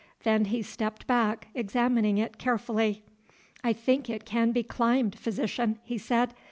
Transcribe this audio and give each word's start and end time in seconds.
Then 0.23 0.45
he 0.45 0.63
stepped 0.63 1.05
back, 1.05 1.49
examining 1.53 2.17
it 2.17 2.39
carefully. 2.39 3.03
"I 3.63 3.71
think 3.71 4.09
it 4.09 4.25
can 4.25 4.51
be 4.51 4.63
climbed, 4.63 5.13
Physician," 5.15 5.77
he 5.83 5.99
said. 5.99 6.33